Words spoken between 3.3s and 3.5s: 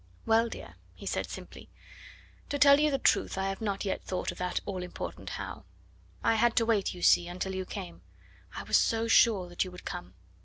I